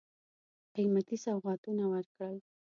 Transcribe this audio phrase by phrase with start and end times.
[0.75, 2.37] قېمتي سوغاتونه ورکړل.